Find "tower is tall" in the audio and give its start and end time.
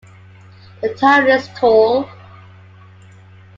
0.95-2.09